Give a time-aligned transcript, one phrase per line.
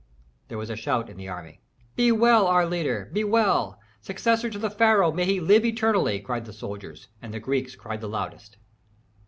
[0.47, 1.61] There was a shout in the army.
[1.95, 3.11] "Be well, our leader!
[3.13, 7.39] Be well, successor of the pharaoh, may he live eternally!" cried the soldiers; and the
[7.39, 8.57] Greeks cried the loudest.